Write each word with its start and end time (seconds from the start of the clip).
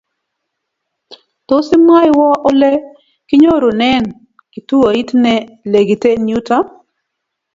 tos 1.47 1.67
imwowo 1.77 2.27
ole 2.49 2.71
kinyorunen 3.27 4.03
kituoit 4.51 5.09
ne 5.23 5.33
lekiten 5.71 6.21
yuto 6.31 6.57